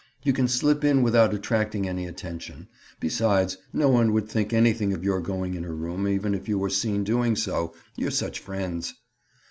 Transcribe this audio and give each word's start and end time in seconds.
You 0.23 0.33
can 0.33 0.47
slip 0.47 0.83
in 0.83 1.03
without 1.03 1.31
attracting 1.31 1.87
any 1.87 2.07
attention. 2.07 2.67
Besides 2.99 3.59
no 3.71 3.87
one 3.87 4.13
would 4.13 4.27
think 4.27 4.51
anything 4.51 4.93
of 4.93 5.03
your 5.03 5.21
going 5.21 5.53
in 5.53 5.61
her 5.61 5.75
room, 5.75 6.07
even 6.07 6.33
if 6.33 6.49
you 6.49 6.57
were 6.57 6.71
seen 6.71 7.03
doing 7.03 7.35
so—you're 7.35 8.09
such 8.09 8.39
friends." 8.39 8.95